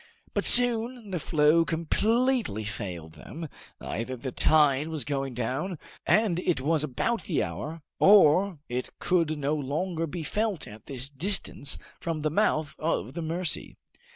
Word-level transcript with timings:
But 0.33 0.45
soon 0.45 1.11
the 1.11 1.19
flow 1.19 1.63
completely 1.63 2.63
failed 2.63 3.13
them, 3.13 3.47
either 3.79 4.15
the 4.15 4.31
tide 4.31 4.87
was 4.87 5.03
going 5.05 5.35
down, 5.35 5.77
and 6.07 6.39
it 6.39 6.59
was 6.59 6.83
about 6.83 7.25
the 7.25 7.43
hour, 7.43 7.83
or 7.99 8.57
it 8.67 8.89
could 8.97 9.37
no 9.37 9.53
longer 9.53 10.07
be 10.07 10.23
felt 10.23 10.65
at 10.67 10.87
this 10.87 11.07
distance 11.07 11.77
from 11.99 12.21
the 12.21 12.31
mouth 12.31 12.75
of 12.79 13.13
the 13.13 13.21
Mercy. 13.21 13.77